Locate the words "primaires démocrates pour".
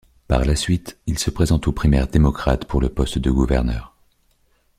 1.73-2.81